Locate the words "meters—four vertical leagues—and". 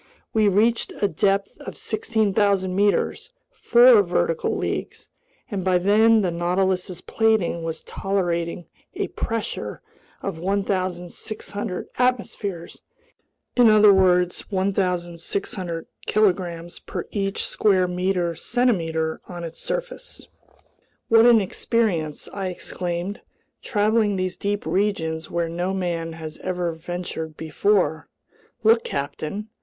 2.75-5.63